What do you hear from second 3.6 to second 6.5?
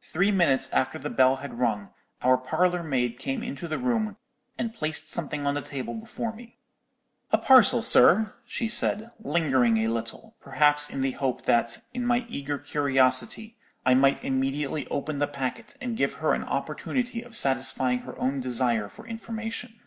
the room, and placed something on the table before